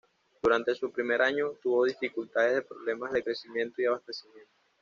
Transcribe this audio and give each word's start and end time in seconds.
Durante 0.41 0.73
su 0.73 0.91
primer 0.91 1.21
año, 1.21 1.51
tuvo 1.61 1.85
dificultades 1.85 2.55
de 2.55 2.61
problemas 2.63 3.11
de 3.11 3.23
crecimiento 3.23 3.83
y 3.83 3.85
abastecimiento. 3.85 4.51